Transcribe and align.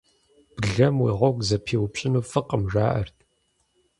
Блэм 0.61 0.95
уи 1.03 1.11
гъуэгу 1.19 1.45
зэпиупщӀыну 1.47 2.23
фӀыкъым, 2.29 2.63
жаӀэрт. 2.71 3.17